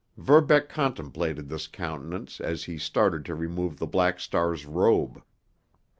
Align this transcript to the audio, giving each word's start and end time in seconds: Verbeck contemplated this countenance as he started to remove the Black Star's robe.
Verbeck 0.17 0.67
contemplated 0.67 1.47
this 1.47 1.67
countenance 1.67 2.39
as 2.41 2.63
he 2.63 2.79
started 2.79 3.23
to 3.25 3.35
remove 3.35 3.77
the 3.77 3.85
Black 3.85 4.19
Star's 4.19 4.65
robe. 4.65 5.21